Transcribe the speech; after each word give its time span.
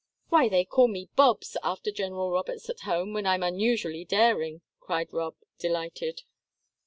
"Why, 0.29 0.49
they 0.49 0.65
call 0.65 0.87
me 0.87 1.09
'Bobs' 1.15 1.57
after 1.63 1.91
General 1.91 2.31
Roberts 2.31 2.67
at 2.71 2.79
home 2.79 3.13
when 3.13 3.27
I'm 3.27 3.43
unusually 3.43 4.03
daring," 4.03 4.61
cried 4.79 5.13
Rob, 5.13 5.35
delighted. 5.59 6.23